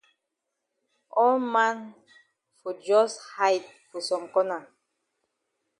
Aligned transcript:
All 1.23 1.37
man 1.53 1.77
fon 2.59 2.75
jus 2.87 3.13
hide 3.35 3.67
for 3.91 4.01
some 4.09 4.25
corner. 4.33 4.61